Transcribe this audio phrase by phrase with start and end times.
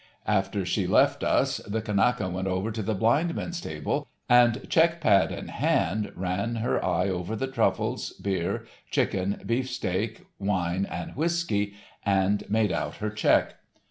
[0.25, 4.99] After she left us, the Kanaka went over to the blind men's table, and, check
[4.99, 11.75] pad in hand, ran her eye over the truffles, beer, chicken, beefsteak, wine and whiskey,
[12.03, 13.57] and made out her check.